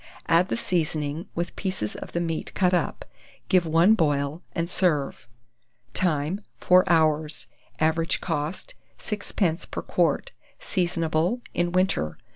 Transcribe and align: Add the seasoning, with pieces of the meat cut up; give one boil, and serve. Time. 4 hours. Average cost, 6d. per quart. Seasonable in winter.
Add 0.27 0.47
the 0.47 0.57
seasoning, 0.57 1.27
with 1.35 1.55
pieces 1.55 1.93
of 1.95 2.11
the 2.13 2.19
meat 2.19 2.55
cut 2.55 2.73
up; 2.73 3.05
give 3.49 3.67
one 3.67 3.93
boil, 3.93 4.41
and 4.53 4.67
serve. 4.67 5.27
Time. 5.93 6.41
4 6.57 6.83
hours. 6.91 7.45
Average 7.79 8.19
cost, 8.19 8.73
6d. 8.97 9.69
per 9.69 9.83
quart. 9.83 10.31
Seasonable 10.57 11.41
in 11.53 11.71
winter. 11.71 12.17